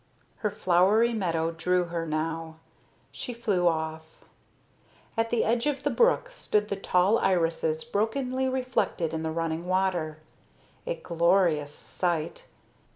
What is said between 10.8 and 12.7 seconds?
A glorious sight.